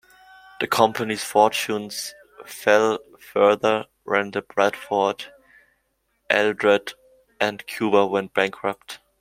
The 0.59 0.65
company's 0.65 1.23
fortunes 1.23 2.15
fell 2.43 2.97
further 3.19 3.85
when 4.03 4.31
the 4.31 4.41
Bradford, 4.41 5.25
Eldred 6.27 6.93
and 7.39 7.63
Cuba 7.67 8.07
went 8.07 8.33
bankrupt. 8.33 8.99